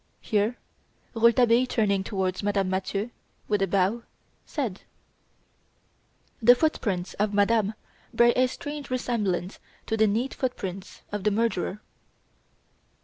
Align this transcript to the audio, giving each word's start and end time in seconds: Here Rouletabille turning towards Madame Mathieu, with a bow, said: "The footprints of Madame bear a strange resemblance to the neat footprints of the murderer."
Here 0.21 0.57
Rouletabille 1.13 1.67
turning 1.67 2.03
towards 2.03 2.41
Madame 2.41 2.71
Mathieu, 2.71 3.11
with 3.47 3.61
a 3.61 3.67
bow, 3.67 4.01
said: 4.47 4.81
"The 6.41 6.55
footprints 6.55 7.13
of 7.19 7.35
Madame 7.35 7.75
bear 8.11 8.33
a 8.35 8.47
strange 8.47 8.89
resemblance 8.89 9.59
to 9.85 9.95
the 9.95 10.07
neat 10.07 10.33
footprints 10.33 11.03
of 11.11 11.23
the 11.23 11.29
murderer." 11.29 11.81